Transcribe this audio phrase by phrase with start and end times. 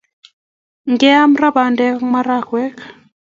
[0.99, 2.75] Kiame ra pandek ak marakwek